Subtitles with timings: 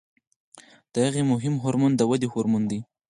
[0.93, 2.79] د هغې مهم هورمون د ودې هورمون دی.